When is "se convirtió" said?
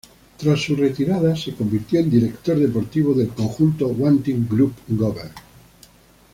1.35-1.99